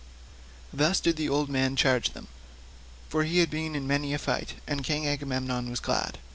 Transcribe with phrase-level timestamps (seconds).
[0.73, 2.27] Thus did the old man charge them,
[3.07, 6.17] for he had been in many a fight, and King Agamemnon was glad.